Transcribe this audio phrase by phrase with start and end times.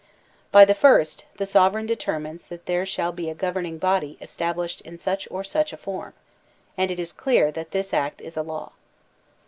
[0.51, 4.97] By the first, the sovereign determines that there shall be a governing body established in
[4.97, 6.15] such or such a form;
[6.75, 8.71] and it is clear that this act is a law.